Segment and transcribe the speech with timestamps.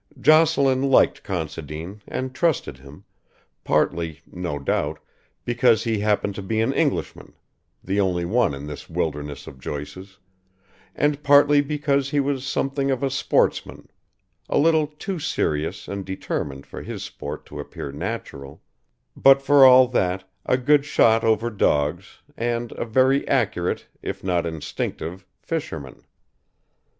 [0.19, 3.03] Jocelyn liked Considine and trusted him,
[3.63, 4.97] partly, no doubt,
[5.45, 7.33] because he happened to be an Englishman
[7.83, 10.17] the only one in this wilderness of Joyces
[10.95, 13.89] and partly because he was something of a sportsman:
[14.49, 18.59] a little too serious and determined for his sport to appear natural,
[19.15, 24.47] but for all that a good shot over dogs, and a very accurate, if not
[24.47, 26.01] instinctive fisherman.